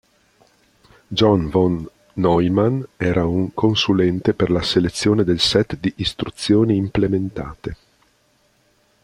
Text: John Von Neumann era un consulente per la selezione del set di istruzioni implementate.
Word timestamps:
John 1.09 1.51
Von 1.51 1.87
Neumann 2.15 2.81
era 2.97 3.27
un 3.27 3.51
consulente 3.53 4.33
per 4.33 4.49
la 4.49 4.63
selezione 4.63 5.23
del 5.23 5.39
set 5.39 5.77
di 5.79 5.93
istruzioni 5.97 6.75
implementate. 6.75 7.77